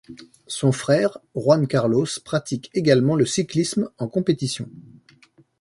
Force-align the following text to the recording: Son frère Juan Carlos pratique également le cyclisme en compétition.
Son 0.47 0.71
frère 0.71 1.19
Juan 1.35 1.67
Carlos 1.67 2.07
pratique 2.25 2.71
également 2.73 3.13
le 3.15 3.27
cyclisme 3.27 3.91
en 3.99 4.07
compétition. 4.07 4.67